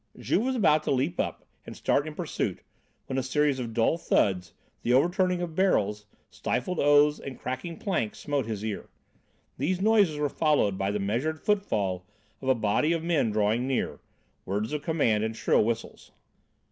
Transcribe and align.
Juve 0.17 0.45
was 0.45 0.55
about 0.55 0.81
to 0.85 0.91
leap 0.91 1.19
up 1.19 1.45
and 1.63 1.77
start 1.77 2.07
in 2.07 2.15
pursuit 2.15 2.61
when 3.05 3.19
a 3.19 3.21
series 3.21 3.59
of 3.59 3.71
dull 3.71 3.99
thuds, 3.99 4.55
the 4.81 4.93
overturning 4.95 5.43
of 5.43 5.53
barrels, 5.53 6.07
stifled 6.31 6.79
oaths 6.79 7.19
and 7.19 7.37
cracking 7.39 7.77
planks 7.77 8.17
smote 8.17 8.47
his 8.47 8.65
ear. 8.65 8.89
These 9.59 9.79
noises 9.79 10.17
were 10.17 10.27
followed 10.27 10.75
by 10.75 10.89
the 10.89 10.97
measured 10.97 11.39
footfall 11.39 12.03
of 12.41 12.49
a 12.49 12.55
body 12.55 12.93
of 12.93 13.03
men 13.03 13.29
drawing 13.29 13.67
near, 13.67 13.99
words 14.43 14.73
of 14.73 14.81
command 14.81 15.23
and 15.23 15.35
shrill 15.35 15.63
whistles. 15.63 16.11